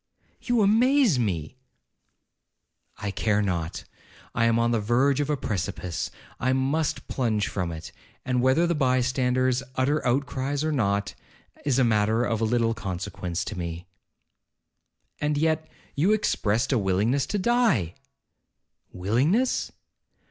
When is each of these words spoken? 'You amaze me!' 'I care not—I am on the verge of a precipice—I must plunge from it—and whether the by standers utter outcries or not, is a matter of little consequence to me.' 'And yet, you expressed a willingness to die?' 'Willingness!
'You 0.41 0.63
amaze 0.63 1.19
me!' 1.19 1.57
'I 2.97 3.11
care 3.11 3.39
not—I 3.43 4.45
am 4.45 4.57
on 4.57 4.71
the 4.71 4.79
verge 4.79 5.19
of 5.19 5.29
a 5.29 5.37
precipice—I 5.37 6.53
must 6.53 7.07
plunge 7.07 7.47
from 7.47 7.71
it—and 7.71 8.41
whether 8.41 8.65
the 8.65 8.73
by 8.73 9.01
standers 9.01 9.61
utter 9.75 10.03
outcries 10.03 10.63
or 10.63 10.71
not, 10.71 11.13
is 11.65 11.77
a 11.77 11.83
matter 11.83 12.23
of 12.25 12.41
little 12.41 12.73
consequence 12.73 13.45
to 13.45 13.55
me.' 13.55 13.85
'And 15.19 15.37
yet, 15.37 15.69
you 15.95 16.13
expressed 16.13 16.71
a 16.73 16.79
willingness 16.79 17.27
to 17.27 17.37
die?' 17.37 17.93
'Willingness! 18.91 19.71